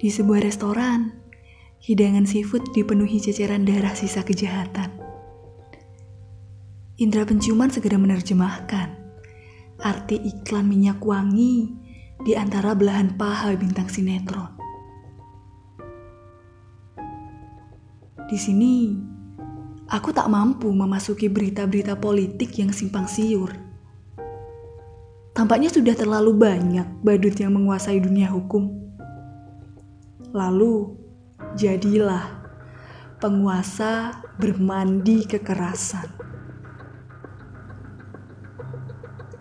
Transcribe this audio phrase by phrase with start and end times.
[0.00, 1.12] Di sebuah restoran,
[1.84, 4.88] hidangan seafood dipenuhi ceceran darah sisa kejahatan.
[6.96, 8.96] Indra penciuman segera menerjemahkan
[9.76, 11.68] arti iklan minyak wangi
[12.24, 14.56] di antara belahan paha bintang sinetron.
[18.24, 18.96] Di sini,
[19.84, 23.52] aku tak mampu memasuki berita-berita politik yang simpang siur.
[25.36, 28.89] Tampaknya sudah terlalu banyak badut yang menguasai dunia hukum.
[30.30, 30.94] Lalu,
[31.58, 32.22] jadilah
[33.18, 36.06] penguasa bermandi kekerasan.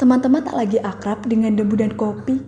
[0.01, 2.41] Teman-teman tak lagi akrab dengan debu dan kopi.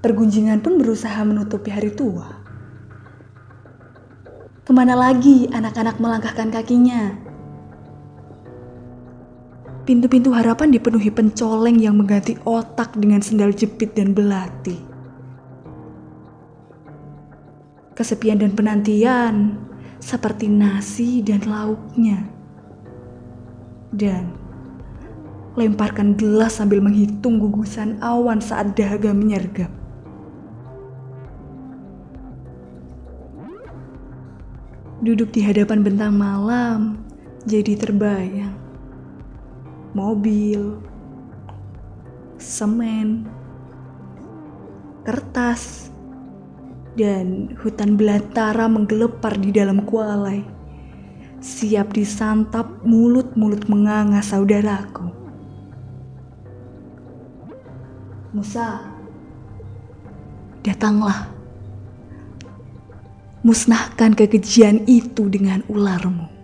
[0.00, 2.32] Pergunjingan pun berusaha menutupi hari tua.
[4.64, 7.12] Ke mana lagi anak-anak melangkahkan kakinya?
[9.84, 14.95] Pintu-pintu harapan dipenuhi pencoleng yang mengganti otak dengan sendal jepit dan belati
[17.96, 19.56] kesepian dan penantian
[19.98, 22.28] seperti nasi dan lauknya.
[23.90, 24.36] Dan
[25.56, 29.72] lemparkan gelas sambil menghitung gugusan awan saat dahaga menyergap.
[35.00, 37.00] Duduk di hadapan bentang malam
[37.48, 38.52] jadi terbayang.
[39.96, 40.76] Mobil,
[42.36, 43.24] semen,
[45.08, 45.88] kertas,
[46.96, 50.40] dan hutan belantara menggelepar di dalam kualai.
[51.44, 55.12] Siap disantap mulut-mulut menganga saudaraku.
[58.32, 58.80] Musa,
[60.64, 61.32] datanglah.
[63.46, 66.35] Musnahkan kekejian itu dengan ularmu.